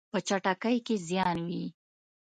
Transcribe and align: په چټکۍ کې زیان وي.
په 0.13 0.19
چټکۍ 0.27 0.77
کې 0.85 0.95
زیان 1.07 1.37
وي. 1.47 1.65